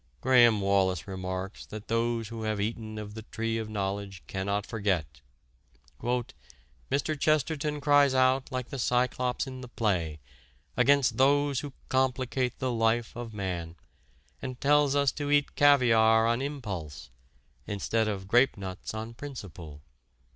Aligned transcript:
Graham 0.19 0.61
Wallas 0.61 1.07
remarks 1.07 1.63
that 1.67 1.87
those 1.87 2.29
who 2.29 2.41
have 2.41 2.59
eaten 2.59 2.97
of 2.97 3.13
the 3.13 3.21
tree 3.21 3.59
of 3.59 3.69
knowledge 3.69 4.23
cannot 4.25 4.65
forget 4.65 5.21
"Mr. 6.01 7.19
Chesterton 7.19 7.79
cries 7.79 8.15
out, 8.15 8.51
like 8.51 8.69
the 8.69 8.79
Cyclops 8.79 9.45
in 9.45 9.61
the 9.61 9.67
play, 9.67 10.19
against 10.75 11.17
those 11.17 11.59
who 11.59 11.73
complicate 11.87 12.57
the 12.57 12.71
life 12.71 13.15
of 13.15 13.31
man, 13.31 13.75
and 14.41 14.59
tells 14.59 14.95
us 14.95 15.11
to 15.11 15.29
eat 15.29 15.55
'caviare 15.55 16.25
on 16.25 16.41
impulse,' 16.41 17.11
instead 17.67 18.07
of 18.07 18.27
'grapenuts 18.27 18.95
on 18.95 19.13
principle.' 19.13 19.83